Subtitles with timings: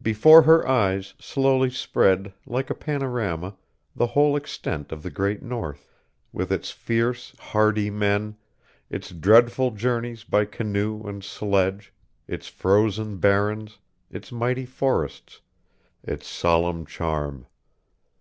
[0.00, 3.56] Before her eyes slowly spread, like a panorama,
[3.96, 5.90] the whole extent of the great North,
[6.32, 8.36] with its fierce, hardy men,
[8.88, 11.92] its dreadful journeys by canoe and sledge,
[12.28, 13.78] its frozen barrens,
[14.12, 15.40] its mighty forests,
[16.04, 17.48] its solemn charm.